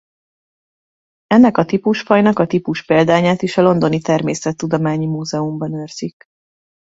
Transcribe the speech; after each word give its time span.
Ennek 1.27 1.57
a 1.57 1.65
típusfajnak 1.65 2.39
a 2.39 2.45
típuspéldányát 2.47 3.41
is 3.41 3.57
a 3.57 3.61
londoni 3.61 4.01
Természettudományi 4.01 5.05
Múzeumban 5.05 5.73
őrzik. 5.73 6.23